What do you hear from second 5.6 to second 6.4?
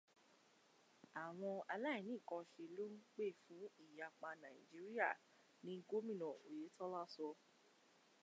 ni Gómìnà